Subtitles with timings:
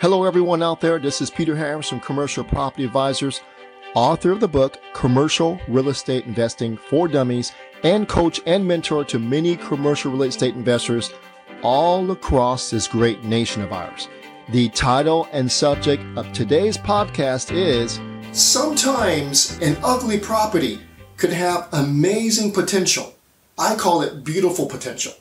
[0.00, 0.98] Hello, everyone out there.
[0.98, 3.42] This is Peter Harris from Commercial Property Advisors,
[3.92, 9.18] author of the book Commercial Real Estate Investing for Dummies, and coach and mentor to
[9.18, 11.12] many commercial real estate investors
[11.62, 14.08] all across this great nation of ours.
[14.48, 18.00] The title and subject of today's podcast is
[18.32, 20.80] Sometimes an ugly property
[21.18, 23.16] could have amazing potential.
[23.58, 25.12] I call it beautiful potential.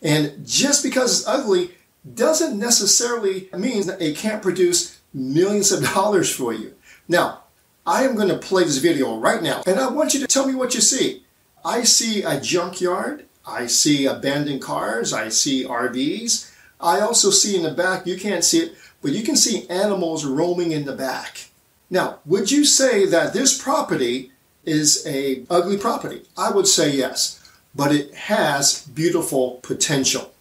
[0.00, 1.72] And just because it's ugly
[2.14, 6.74] doesn't necessarily mean that it can't produce millions of dollars for you.
[7.08, 7.44] Now,
[7.86, 10.46] I am going to play this video right now, and I want you to tell
[10.46, 11.24] me what you see.
[11.64, 16.50] I see a junkyard, I see abandoned cars, I see RVs.
[16.80, 20.24] I also see in the back, you can't see it, but you can see animals
[20.24, 21.48] roaming in the back.
[21.90, 24.32] Now, would you say that this property
[24.64, 26.22] is a ugly property?
[26.36, 27.38] I would say yes,
[27.74, 30.31] but it has beautiful potential.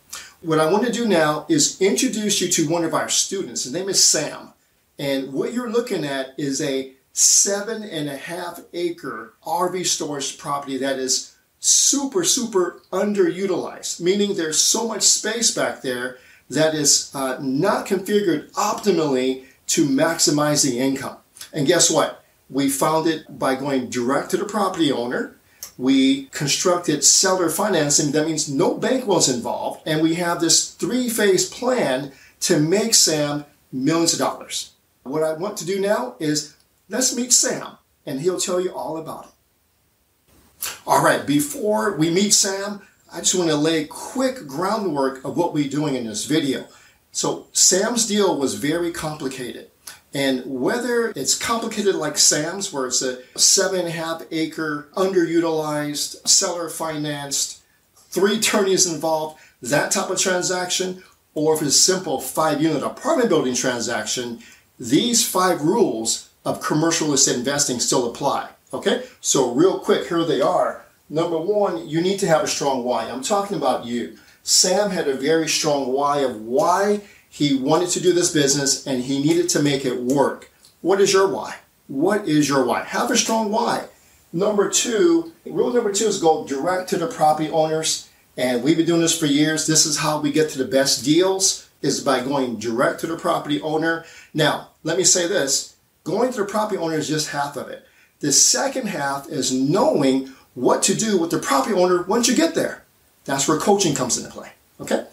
[0.41, 3.63] What I want to do now is introduce you to one of our students.
[3.63, 4.53] His name is Sam.
[4.97, 10.77] And what you're looking at is a seven and a half acre RV storage property
[10.77, 16.17] that is super, super underutilized, meaning there's so much space back there
[16.49, 21.17] that is uh, not configured optimally to maximize the income.
[21.53, 22.25] And guess what?
[22.49, 25.35] We found it by going direct to the property owner.
[25.81, 28.11] We constructed seller financing.
[28.11, 29.81] That means no bank was involved.
[29.87, 34.73] And we have this three phase plan to make Sam millions of dollars.
[35.01, 36.55] What I want to do now is
[36.87, 40.71] let's meet Sam and he'll tell you all about it.
[40.85, 45.51] All right, before we meet Sam, I just want to lay quick groundwork of what
[45.51, 46.67] we're doing in this video.
[47.11, 49.70] So Sam's deal was very complicated.
[50.13, 56.27] And whether it's complicated like Sam's, where it's a seven and a half acre, underutilized,
[56.27, 57.61] seller financed,
[57.95, 61.03] three attorneys involved, that type of transaction,
[61.33, 64.39] or if it's simple five unit apartment building transaction,
[64.77, 68.49] these five rules of commercial estate investing still apply.
[68.73, 70.85] Okay, so real quick, here they are.
[71.09, 73.09] Number one, you need to have a strong why.
[73.09, 74.17] I'm talking about you.
[74.43, 77.01] Sam had a very strong why of why
[77.33, 80.51] he wanted to do this business and he needed to make it work.
[80.81, 81.55] What is your why?
[81.87, 82.83] What is your why?
[82.83, 83.85] Have a strong why.
[84.33, 88.09] Number two, rule number two is go direct to the property owners.
[88.35, 89.65] And we've been doing this for years.
[89.65, 93.17] This is how we get to the best deals is by going direct to the
[93.17, 94.03] property owner.
[94.33, 95.77] Now, let me say this.
[96.03, 97.87] Going to the property owner is just half of it.
[98.19, 102.55] The second half is knowing what to do with the property owner once you get
[102.55, 102.83] there.
[103.23, 104.51] That's where coaching comes into play.
[104.81, 105.05] Okay?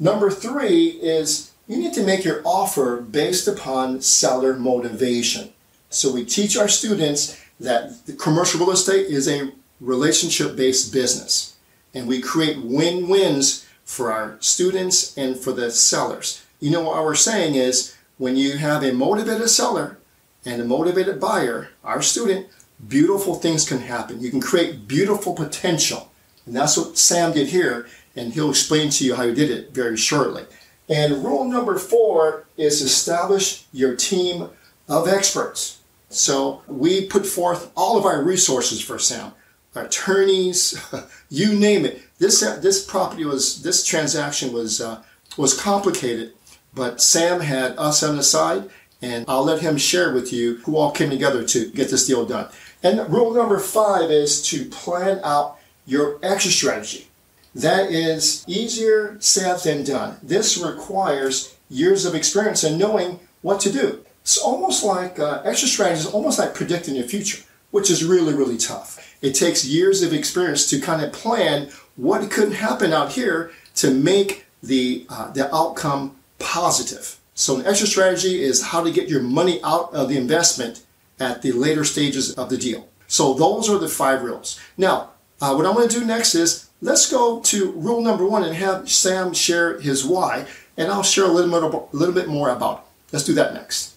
[0.00, 5.52] Number three is you need to make your offer based upon seller motivation.
[5.90, 11.56] So we teach our students that commercial real estate is a relationship based business.
[11.94, 16.44] And we create win wins for our students and for the sellers.
[16.60, 19.98] You know what we're saying is when you have a motivated seller
[20.44, 22.46] and a motivated buyer, our student,
[22.88, 24.20] beautiful things can happen.
[24.20, 26.10] You can create beautiful potential.
[26.44, 29.72] And that's what Sam did here, and he'll explain to you how he did it
[29.72, 30.44] very shortly.
[30.88, 34.50] And rule number four is establish your team
[34.88, 35.80] of experts.
[36.08, 39.32] So we put forth all of our resources for Sam,
[39.74, 40.80] attorneys,
[41.28, 42.02] you name it.
[42.18, 45.02] This this property was this transaction was uh,
[45.36, 46.32] was complicated,
[46.74, 48.70] but Sam had us on the side,
[49.02, 52.24] and I'll let him share with you who all came together to get this deal
[52.24, 52.48] done.
[52.82, 57.08] And rule number five is to plan out your exit strategy.
[57.56, 60.18] That is easier said than done.
[60.22, 64.04] This requires years of experience and knowing what to do.
[64.20, 68.34] It's almost like uh, exit strategy is almost like predicting the future, which is really,
[68.34, 69.16] really tough.
[69.22, 73.90] It takes years of experience to kind of plan what could happen out here to
[73.90, 77.18] make the, uh, the outcome positive.
[77.34, 80.84] So an exit strategy is how to get your money out of the investment
[81.18, 82.86] at the later stages of the deal.
[83.06, 84.60] So those are the five rules.
[84.76, 88.44] Now, uh, what I'm going to do next is let's go to rule number one
[88.44, 92.50] and have Sam share his why, and I'll share a little bit, little bit more
[92.50, 93.12] about it.
[93.12, 93.94] Let's do that next.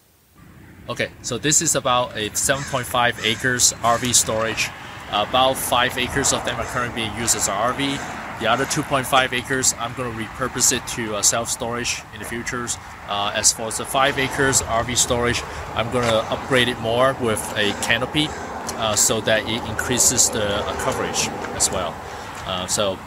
[0.90, 4.70] Okay, so this is about a 7.5 acres RV storage.
[5.10, 8.40] About 5 acres of them are currently being used as an RV.
[8.40, 12.68] The other 2.5 acres, I'm going to repurpose it to uh, self-storage in the future.
[13.08, 15.42] Uh, as for the 5 acres RV storage,
[15.76, 18.28] I'm going to upgrade it more with a canopy
[18.80, 21.94] uh, so that it increases the uh, coverage as well.
[22.46, 22.98] Uh, so,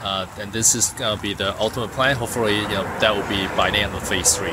[0.00, 2.16] uh, and this is going to be the ultimate plan.
[2.16, 4.52] Hopefully, you know, that will be by the end of phase three.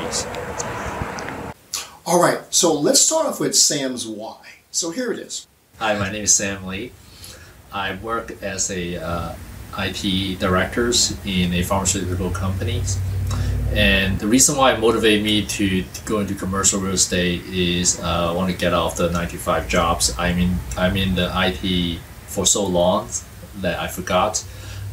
[2.06, 4.38] All right, so let's start off with Sam's why.
[4.70, 5.46] So here it is.
[5.78, 6.92] Hi, my name is Sam Lee.
[7.72, 9.34] I work as a uh,
[9.78, 10.92] IT director
[11.24, 12.82] in a pharmaceutical company.
[13.72, 18.00] And the reason why it motivated me to, to go into commercial real estate is
[18.00, 20.12] uh, I want to get off the 95 jobs.
[20.18, 23.08] I mean, I'm in the IT for so long
[23.60, 24.44] that I forgot.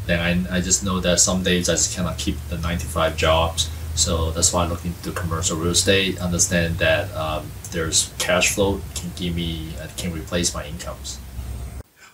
[0.05, 3.69] Then I, I just know that some days I just cannot keep the 95 jobs.
[3.95, 8.79] So that's why I look into commercial real estate, understand that um, there's cash flow
[8.93, 11.17] can give me, uh, can replace my incomes.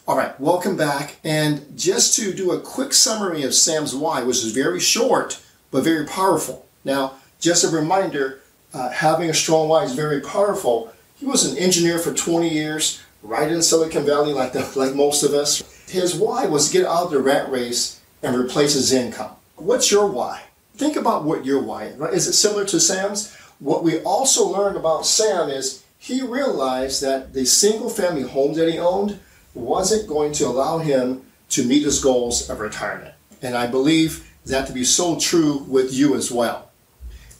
[0.08, 1.18] All right, welcome back.
[1.25, 5.42] And just to do a quick summary of Sam's why, which is very short,
[5.74, 6.66] but very powerful.
[6.86, 8.42] Now, just a reminder,
[8.74, 10.94] uh, having a strong why is very powerful.
[11.18, 15.24] He was an engineer for 20 years, right in Silicon Valley, like the, like most
[15.24, 15.62] of us.
[15.90, 19.31] His why was to get out of the rat race and replace his income.
[19.56, 20.44] What's your why?
[20.75, 21.98] Think about what your why is.
[21.98, 22.14] Right?
[22.14, 23.36] Is it similar to Sam's?
[23.60, 28.72] What we also learned about Sam is he realized that the single family home that
[28.72, 29.20] he owned
[29.56, 33.16] wasn't going to allow him to meet his goals of retirement.
[33.42, 36.69] And I believe that to be so true with you as well.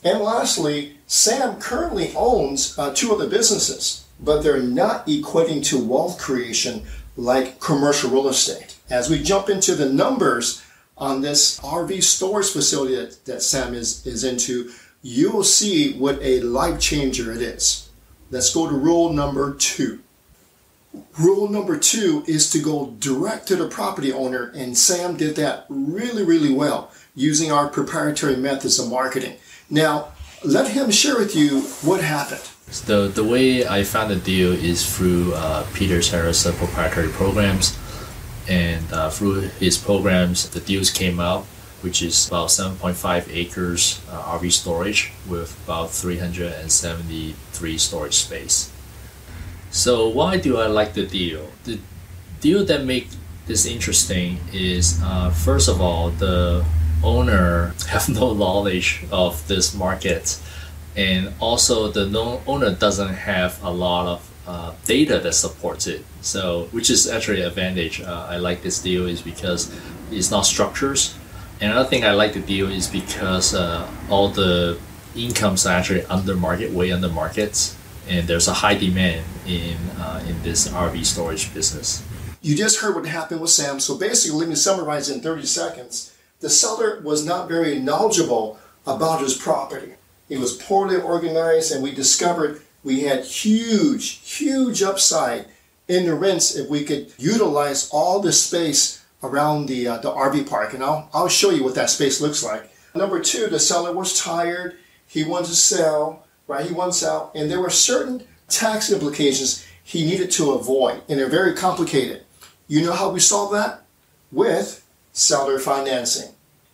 [0.02, 6.18] And lastly, Sam currently owns uh, two other businesses, but they're not equating to wealth
[6.18, 6.82] creation
[7.16, 8.76] like commercial real estate.
[8.90, 10.62] As we jump into the numbers
[10.96, 14.70] on this RV storage facility that, that Sam is, is into,
[15.02, 17.88] you will see what a life changer it is.
[18.30, 20.00] Let's go to rule number two.
[21.18, 25.66] Rule number two is to go direct to the property owner, and Sam did that
[25.68, 29.36] really, really well using our proprietary methods of marketing.
[29.70, 30.12] Now,
[30.44, 32.42] let him share with you what happened.
[32.86, 37.78] The, the way I found the deal is through uh, Peter Harris' proprietary programs.
[38.48, 41.44] And uh, through his programs, the deals came out,
[41.80, 48.73] which is about 7.5 acres uh, RV storage with about 373 storage space.
[49.74, 51.50] So why do I like the deal?
[51.64, 51.80] The
[52.40, 53.08] deal that make
[53.46, 56.64] this interesting is uh, first of all the
[57.02, 60.38] owner have no knowledge of this market,
[60.94, 62.06] and also the
[62.46, 66.04] owner doesn't have a lot of uh, data that supports it.
[66.20, 68.00] So which is actually an advantage.
[68.00, 69.74] Uh, I like this deal is because
[70.12, 71.18] it's not structures.
[71.60, 74.78] Another thing I like the deal is because uh, all the
[75.16, 77.76] incomes are actually under market, way under markets
[78.08, 82.04] and there's a high demand in uh, in this RV storage business.
[82.42, 83.80] You just heard what happened with Sam.
[83.80, 86.14] So basically, let me summarize in 30 seconds.
[86.40, 89.94] The seller was not very knowledgeable about his property.
[90.28, 95.46] It was poorly organized, and we discovered we had huge, huge upside
[95.88, 100.48] in the rents if we could utilize all the space around the uh, the RV
[100.48, 100.74] park.
[100.74, 102.70] And I'll I'll show you what that space looks like.
[102.94, 104.76] Number two, the seller was tired.
[105.06, 106.66] He wanted to sell right?
[106.66, 111.28] He wants out, and there were certain tax implications he needed to avoid, and they're
[111.28, 112.22] very complicated.
[112.68, 113.82] You know how we solve that?
[114.32, 116.32] With seller financing.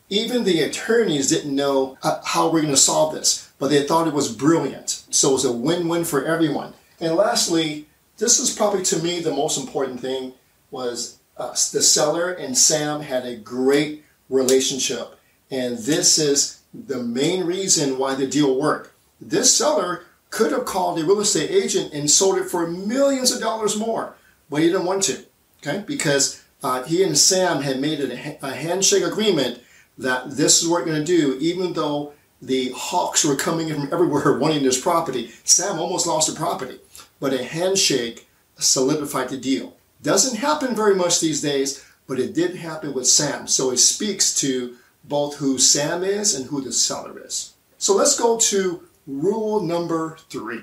[0.08, 4.08] Even the attorneys didn't know uh, how we're going to solve this, but they thought
[4.08, 5.04] it was brilliant.
[5.10, 6.72] So it was a win-win for everyone.
[7.00, 7.86] And lastly,
[8.18, 10.32] this is probably to me the most important thing
[10.70, 15.18] was uh, the seller and Sam had a great relationship.
[15.50, 18.92] And this is the main reason why the deal worked.
[19.20, 23.40] This seller could have called a real estate agent and sold it for millions of
[23.40, 24.14] dollars more,
[24.48, 25.24] but he didn't want to,
[25.60, 25.84] okay?
[25.86, 29.60] Because uh, he and Sam had made a, a handshake agreement
[29.98, 33.74] that this is what we're going to do, even though the hawks were coming in
[33.80, 35.30] from everywhere wanting this property.
[35.44, 36.78] Sam almost lost the property,
[37.18, 39.76] but a handshake solidified the deal.
[40.02, 43.46] Doesn't happen very much these days, but it did happen with Sam.
[43.46, 47.54] So it speaks to both who Sam is and who the seller is.
[47.78, 50.62] So let's go to rule number three.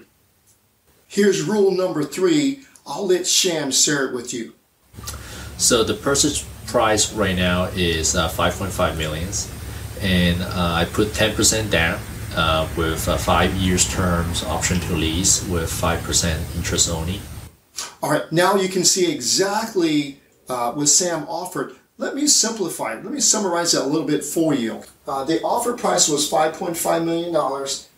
[1.07, 2.61] Here's rule number three.
[2.85, 4.53] I'll let Sam share it with you.
[5.57, 9.51] So the purchase price right now is uh, 5.5 millions,
[10.01, 11.99] and uh, I put 10% down
[12.35, 17.19] uh, with uh, five years terms option to lease with 5% interest only.
[18.01, 21.75] All right, now you can see exactly uh, what Sam offered.
[21.97, 23.03] Let me simplify it.
[23.03, 24.83] Let me summarize that a little bit for you.
[25.07, 27.33] Uh, the offer price was $5.5 million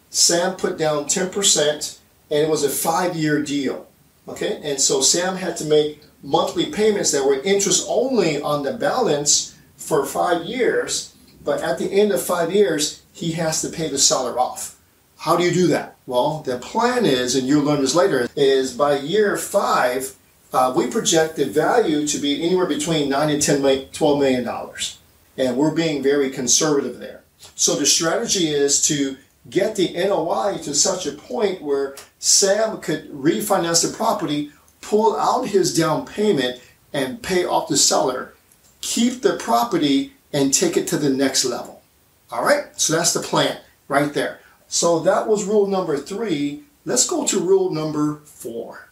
[0.09, 1.99] Sam put down 10%
[2.31, 3.87] and it was a five year deal.
[4.27, 8.73] Okay, and so Sam had to make monthly payments that were interest only on the
[8.73, 13.89] balance for five years, but at the end of five years, he has to pay
[13.89, 14.77] the seller off.
[15.17, 15.97] How do you do that?
[16.05, 20.15] Well, the plan is, and you'll learn this later, is by year five,
[20.53, 24.43] uh, we project the value to be anywhere between 9 and 10 million, 12 million
[24.43, 24.97] dollars.
[25.37, 27.23] And we're being very conservative there.
[27.55, 29.17] So the strategy is to
[29.49, 34.51] get the NOI to such a point where Sam could refinance the property,
[34.81, 36.61] pull out his down payment,
[36.93, 38.33] and pay off the seller,
[38.81, 41.81] keep the property, and take it to the next level.
[42.31, 44.39] All right, so that's the plan right there.
[44.67, 46.63] So that was rule number three.
[46.85, 48.89] Let's go to rule number four.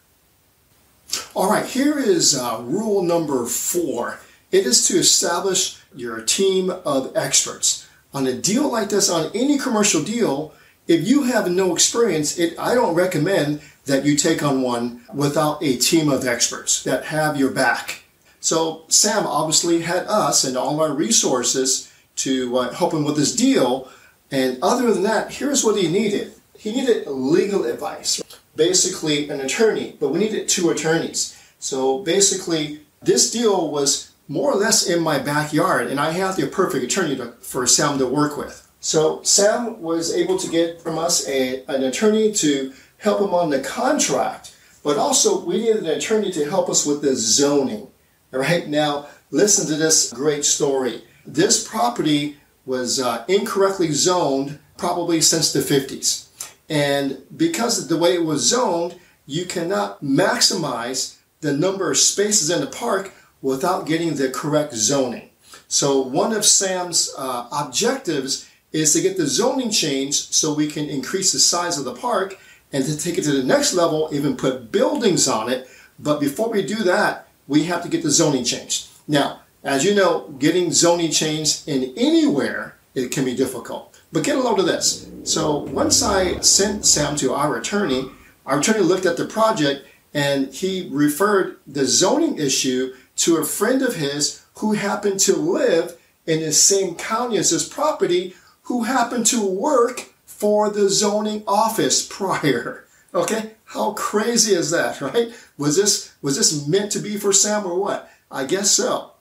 [1.35, 4.19] All right, here is uh, rule number four.
[4.51, 7.76] It is to establish your team of experts.
[8.13, 10.53] On a deal like this, on any commercial deal,
[10.87, 15.61] if you have no experience, it, I don't recommend that you take on one without
[15.61, 18.03] a team of experts that have your back.
[18.39, 23.35] So Sam obviously had us and all our resources to uh, help him with this
[23.35, 23.89] deal.
[24.31, 26.33] And other than that, here's what he needed.
[26.57, 28.21] He needed legal advice,
[28.55, 31.37] basically an attorney, but we needed two attorneys.
[31.59, 36.47] So basically, this deal was more or less in my backyard, and I had the
[36.47, 38.67] perfect attorney to, for Sam to work with.
[38.79, 43.49] So Sam was able to get from us a, an attorney to help him on
[43.49, 47.87] the contract, but also we needed an attorney to help us with the zoning.
[48.33, 51.03] All right, now listen to this great story.
[51.25, 56.27] This property was uh, incorrectly zoned probably since the 50s.
[56.69, 62.49] And because of the way it was zoned, you cannot maximize the number of spaces
[62.49, 65.29] in the park without getting the correct zoning.
[65.67, 70.89] So one of Sam's uh, objectives is to get the zoning changed so we can
[70.89, 72.37] increase the size of the park
[72.71, 75.69] and to take it to the next level, even put buildings on it.
[75.99, 78.87] But before we do that, we have to get the zoning changed.
[79.07, 83.99] Now, as you know, getting zoning changed in anywhere, it can be difficult.
[84.11, 85.09] But get a load of this.
[85.23, 88.09] So once I sent Sam to our attorney,
[88.45, 93.81] our attorney looked at the project and he referred the zoning issue to a friend
[93.81, 99.25] of his who happened to live in the same county as his property, who happened
[99.27, 102.85] to work for the zoning office prior.
[103.13, 105.33] Okay, how crazy is that, right?
[105.57, 108.11] Was this was this meant to be for Sam or what?
[108.29, 109.11] I guess so.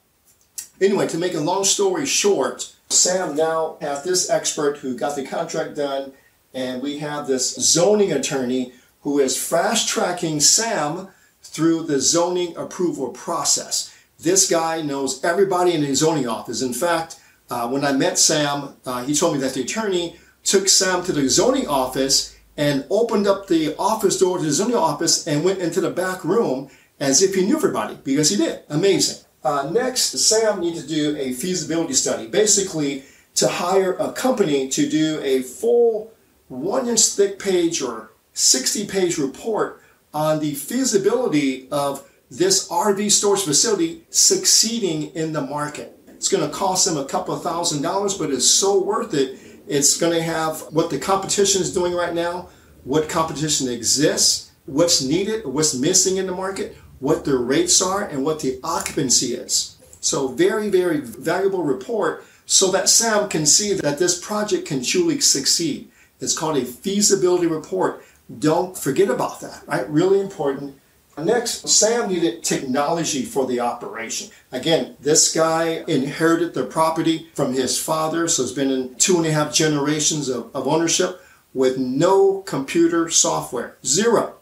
[0.81, 5.26] Anyway, to make a long story short, Sam now has this expert who got the
[5.26, 6.12] contract done,
[6.53, 8.73] and we have this zoning attorney
[9.03, 11.09] who is fast tracking Sam
[11.56, 13.96] through the zoning approval process.
[14.18, 16.60] This guy knows everybody in the zoning office.
[16.60, 20.68] In fact, uh, when I met Sam, uh, he told me that the attorney took
[20.68, 25.26] Sam to the zoning office and opened up the office door to the zoning office
[25.26, 26.68] and went into the back room
[27.00, 28.60] as if he knew everybody because he did.
[28.68, 29.25] Amazing.
[29.42, 33.04] Uh, next, Sam needs to do a feasibility study, basically
[33.36, 36.12] to hire a company to do a full
[36.48, 39.82] one inch thick page or 60 page report
[40.16, 45.94] on the feasibility of this RV storage facility succeeding in the market.
[46.08, 49.38] It's going to cost them a couple of thousand dollars, but it's so worth it.
[49.68, 52.49] It's going to have what the competition is doing right now,
[52.85, 58.25] what competition exists, what's needed, what's missing in the market, what the rates are, and
[58.25, 59.76] what the occupancy is.
[60.00, 65.20] So very, very valuable report so that Sam can see that this project can truly
[65.20, 65.90] succeed.
[66.20, 68.02] It's called a feasibility report.
[68.38, 69.88] Don't forget about that, right?
[69.88, 70.78] Really important.
[71.18, 74.30] Next, Sam needed technology for the operation.
[74.52, 79.26] Again, this guy inherited the property from his father, so it's been in two and
[79.26, 81.23] a half generations of, of ownership
[81.54, 83.76] with no computer software.
[83.85, 84.37] Zero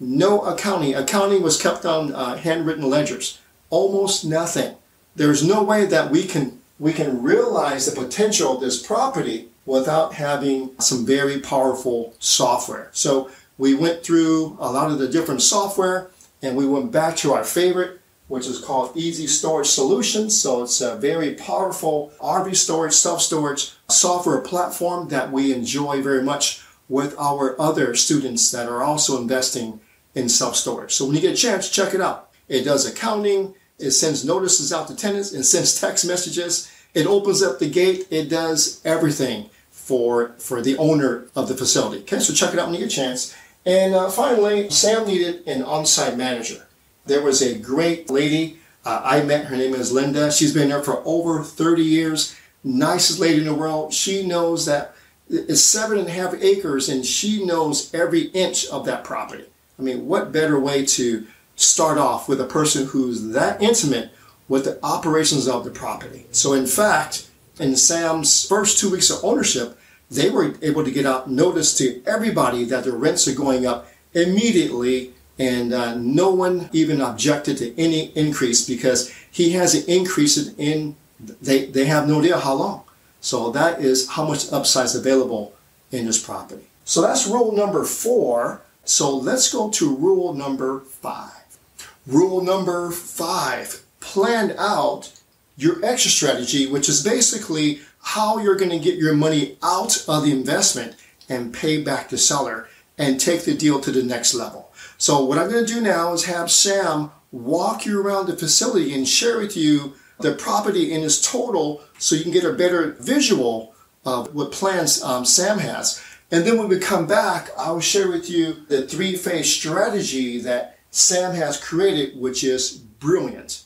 [0.00, 0.94] no accounting.
[0.94, 3.40] Accounting was kept on uh, handwritten ledgers.
[3.70, 4.76] Almost nothing.
[5.16, 10.14] There's no way that we can we can realize the potential of this property without
[10.14, 12.88] having some very powerful software.
[12.92, 16.08] So we went through a lot of the different software
[16.40, 20.40] and we went back to our favorite, which is called Easy Storage Solutions.
[20.40, 26.64] So it's a very powerful RV storage, self-storage software platform that we enjoy very much
[26.88, 29.80] with our other students that are also investing
[30.14, 30.94] in self-storage.
[30.94, 32.30] So when you get a chance, check it out.
[32.48, 37.42] It does accounting, it sends notices out to tenants, it sends text messages, it opens
[37.42, 39.50] up the gate, it does everything
[39.88, 42.02] for, for the owner of the facility.
[42.02, 43.34] Okay, so check it out when you get a chance.
[43.64, 46.66] And uh, finally, Sam needed an on-site manager.
[47.06, 49.46] There was a great lady uh, I met.
[49.46, 50.30] Her name is Linda.
[50.30, 52.36] She's been there for over 30 years.
[52.62, 53.94] Nicest lady in the world.
[53.94, 54.94] She knows that
[55.30, 59.44] it's seven and a half acres and she knows every inch of that property.
[59.78, 61.26] I mean, what better way to
[61.56, 64.10] start off with a person who's that intimate
[64.48, 66.26] with the operations of the property?
[66.30, 67.28] So, in fact,
[67.58, 69.77] in Sam's first two weeks of ownership,
[70.10, 73.88] they were able to get out notice to everybody that the rents are going up
[74.14, 80.54] immediately, and uh, no one even objected to any increase because he hasn't increased it
[80.58, 82.84] in, they, they have no idea how long.
[83.20, 85.52] So, that is how much upside is available
[85.90, 86.68] in this property.
[86.84, 91.58] So, that's rule number four so let's go to rule number five.
[92.06, 95.12] Rule number five plan out
[95.58, 100.24] your exit strategy, which is basically how you're going to get your money out of
[100.24, 100.94] the investment
[101.28, 104.72] and pay back the seller and take the deal to the next level.
[104.98, 108.94] So what I'm going to do now is have Sam walk you around the facility
[108.94, 112.92] and share with you the property in its total so you can get a better
[113.00, 113.74] visual
[114.04, 116.02] of what plans um, Sam has.
[116.30, 120.78] And then when we come back, I'll share with you the three phase strategy that
[120.90, 123.64] Sam has created, which is brilliant.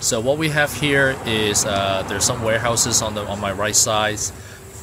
[0.00, 3.74] So what we have here is uh, there's some warehouses on the on my right
[3.74, 4.20] side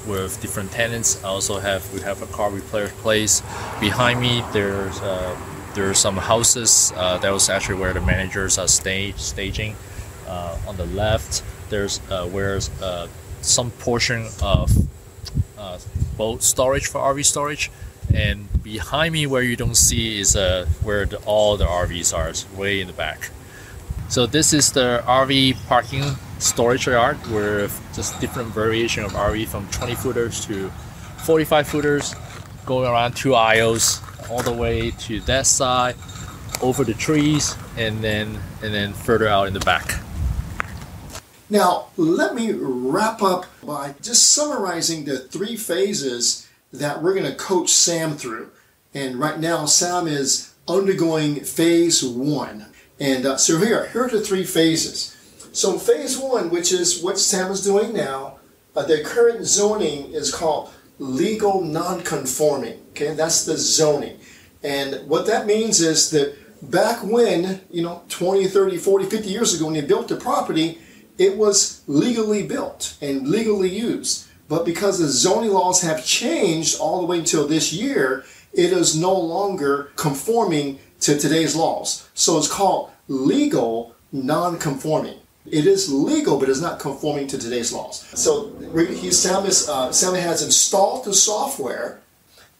[0.05, 1.23] with different tenants.
[1.23, 3.41] I also have we have a car repair place
[3.79, 4.43] behind me.
[4.51, 5.37] There's uh,
[5.73, 9.77] there's some houses uh, that was actually where the managers are stage staging.
[10.27, 13.07] Uh, on the left, there's uh, where uh,
[13.41, 14.69] some portion of
[15.57, 15.79] uh,
[16.17, 17.71] boat storage for RV storage,
[18.13, 20.35] and behind me where you don't see is
[20.83, 23.29] where the, all the RVs are, way in the back.
[24.07, 26.03] So this is the RV parking
[26.39, 30.69] storage yard with just different variation of RV from 20 footers to
[31.25, 32.15] 45 footers,
[32.65, 35.95] going around two aisles all the way to that side,
[36.61, 39.99] over the trees, and then and then further out in the back.
[41.49, 47.35] Now, let me wrap up by just summarizing the three phases that we're going to
[47.35, 48.51] coach Sam through.
[48.93, 52.67] And right now, Sam is undergoing phase one.
[52.99, 55.15] And uh, so here, here are the three phases.
[55.51, 58.39] So phase one, which is what Sam is doing now,
[58.75, 62.79] uh, the current zoning is called legal non-conforming.
[62.91, 64.19] Okay, that's the zoning.
[64.63, 69.53] And what that means is that back when, you know, 20, 30, 40, 50 years
[69.53, 70.79] ago, when they built the property,
[71.17, 74.27] it was legally built and legally used.
[74.47, 78.95] But because the zoning laws have changed all the way until this year, it is
[78.95, 82.09] no longer conforming to today's laws.
[82.15, 85.19] So it's called legal non-conforming.
[85.45, 88.03] It is legal, but it's not conforming to today's laws.
[88.15, 92.01] So he, Sam, is, uh, Sam has installed the software,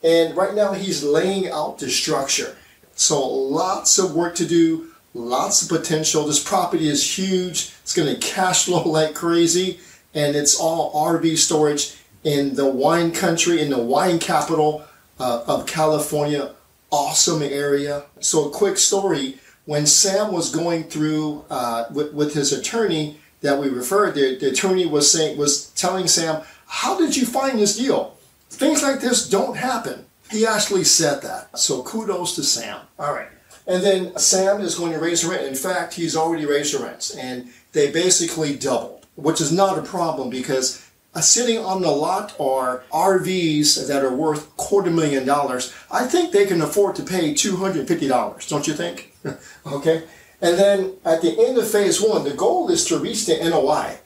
[0.04, 2.56] and right now he's laying out the structure.
[2.94, 6.24] So lots of work to do, lots of potential.
[6.24, 7.72] This property is huge.
[7.82, 9.80] It's going to cash flow like crazy,
[10.14, 14.84] and it's all RV storage in the wine country, in the wine capital
[15.18, 16.52] uh, of California.
[16.90, 18.04] Awesome area.
[18.20, 23.60] So, a quick story when Sam was going through uh, with, with his attorney that
[23.60, 27.76] we referred, the, the attorney was saying was telling Sam, "How did you find this
[27.76, 28.16] deal?
[28.48, 31.58] Things like this don't happen." He actually said that.
[31.58, 32.80] So kudos to Sam.
[32.98, 33.28] All right.
[33.66, 35.46] And then Sam is going to raise the rent.
[35.46, 39.82] In fact, he's already raised the rents, and they basically doubled, which is not a
[39.82, 40.85] problem because
[41.22, 45.72] sitting on the lot are RVs that are worth quarter million dollars.
[45.90, 49.14] I think they can afford to pay $250, don't you think?
[49.66, 50.04] okay.
[50.40, 53.98] And then at the end of phase one, the goal is to reach the NOI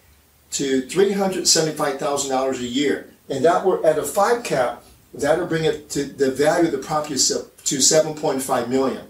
[0.53, 3.13] to $375,000 a year.
[3.29, 6.79] And that we're at a five cap, that'll bring it to the value of the
[6.79, 9.07] property to 7.5 million.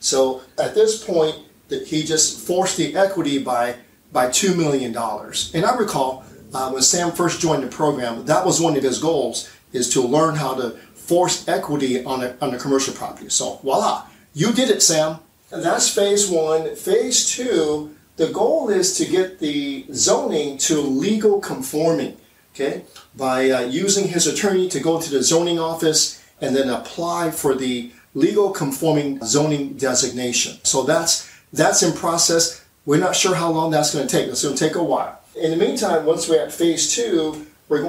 [0.00, 1.36] So at this point,
[1.70, 3.76] that he just forced the equity by
[4.12, 5.52] by two million dollars.
[5.54, 8.98] And I recall uh, when Sam first joined the program, that was one of his
[8.98, 13.28] goals is to learn how to force equity on a, on a commercial property.
[13.28, 15.18] So voila, you did it, Sam.
[15.52, 16.76] And that's phase one.
[16.76, 22.16] Phase two, the goal is to get the zoning to legal conforming.
[22.54, 22.82] Okay,
[23.16, 27.54] by uh, using his attorney to go to the zoning office and then apply for
[27.54, 30.58] the legal conforming zoning designation.
[30.64, 32.64] So that's that's in process.
[32.86, 34.28] We're not sure how long that's going to take.
[34.28, 35.19] It's going to take a while.
[35.40, 37.46] In the meantime, once we're at phase two,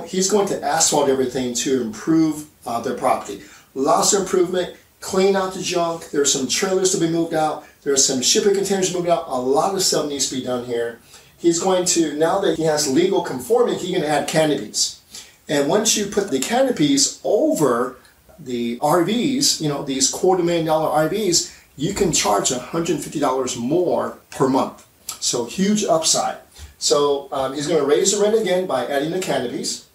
[0.07, 3.41] he's going to asphalt everything to improve uh, their property.
[3.75, 6.11] Lots of improvement, clean out the junk.
[6.11, 7.65] There's some trailers to be moved out.
[7.83, 9.25] There's some shipping containers moved out.
[9.27, 10.99] A lot of stuff needs to be done here.
[11.37, 15.01] He's going to, now that he has legal conforming, he can add canopies.
[15.49, 17.97] And once you put the canopies over
[18.39, 24.47] the RVs, you know, these quarter million dollar RVs, you can charge $150 more per
[24.47, 24.87] month.
[25.19, 26.37] So huge upside.
[26.81, 29.87] So um, he's going to raise the rent again by adding the canopies.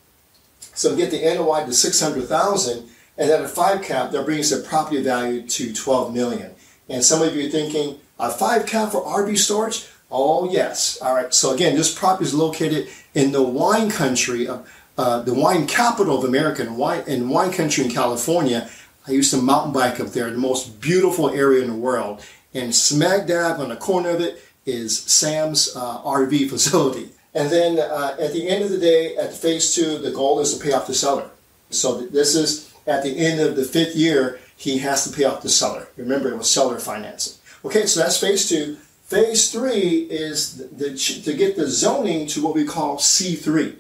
[0.61, 5.03] So get the NOI to 600,000 and at a five cap, that brings the property
[5.03, 6.55] value to 12 million.
[6.89, 9.87] And some of you are thinking, a five cap for RV storage?
[10.13, 11.01] Oh yes.
[11.03, 11.35] All right.
[11.35, 16.17] So again, this property is located in the wine country of uh, the wine capital
[16.17, 18.71] of America, in wine, in wine country in California.
[19.09, 22.25] I used to mountain bike up there, the most beautiful area in the world.
[22.55, 27.11] And smack dab on the corner of it is Sam's uh, RV facility.
[27.35, 30.57] And then uh, at the end of the day, at phase two, the goal is
[30.57, 31.31] to pay off the seller.
[31.71, 35.43] So this is at the end of the fifth year, he has to pay off
[35.43, 35.89] the seller.
[35.97, 37.35] Remember, it was seller financing.
[37.65, 38.77] Okay, so that's phase two.
[39.05, 43.77] Phase three is the, the, to get the zoning to what we call C3.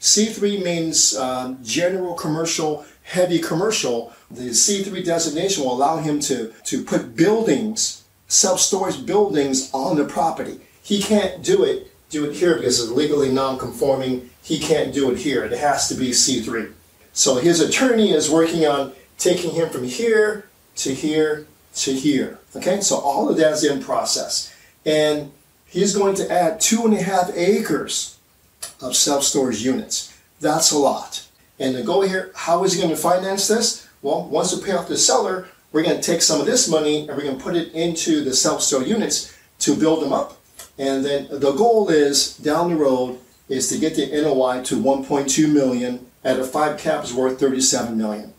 [0.00, 4.12] C3 means um, general commercial, heavy commercial.
[4.30, 10.60] The C3 designation will allow him to, to put buildings, self-storage buildings on the property.
[10.82, 14.30] He can't do it, do it here because it's legally non-conforming.
[14.42, 15.44] He can't do it here.
[15.44, 16.72] It has to be C3.
[17.12, 22.38] So his attorney is working on taking him from here to here to here.
[22.54, 24.54] Okay, so all of that is in process.
[24.84, 25.32] And
[25.66, 28.18] he's going to add two and a half acres
[28.80, 30.16] of self-storage units.
[30.40, 31.26] That's a lot.
[31.58, 33.88] And to go here, how is he going to finance this?
[34.02, 37.00] Well, once we pay off the seller, we're going to take some of this money
[37.00, 40.40] and we're going to put it into the self-storage units to build them up.
[40.78, 45.52] And then the goal is down the road is to get the NOI to 1.2
[45.52, 48.32] million at a five cap is worth 37 million.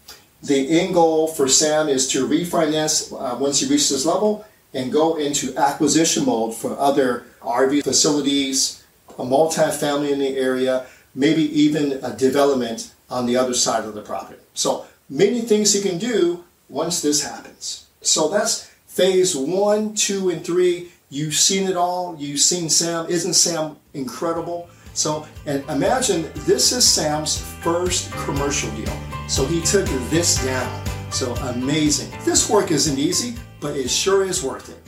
[0.43, 4.91] The end goal for Sam is to refinance uh, once he reaches this level and
[4.91, 8.83] go into acquisition mode for other RV facilities,
[9.17, 10.85] a multi-family in the area,
[11.15, 14.39] maybe even a development on the other side of the property.
[14.53, 17.87] So many things he can do once this happens.
[18.01, 20.91] So that's phase one, two, and three.
[21.09, 22.15] You've seen it all.
[22.17, 23.05] You've seen Sam.
[23.07, 24.69] Isn't Sam incredible?
[24.93, 28.97] So, and imagine this is Sam's first commercial deal.
[29.27, 30.83] So he took this down.
[31.11, 32.11] So amazing.
[32.25, 34.86] This work isn't easy, but it sure is worth it.